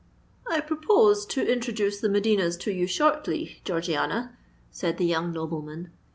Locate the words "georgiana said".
3.63-4.97